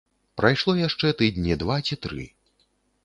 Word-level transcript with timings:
Прайшло 0.39 0.73
яшчэ 0.79 1.11
тыдні 1.19 1.59
два 1.65 1.77
ці 1.89 1.99
тры. 2.07 2.25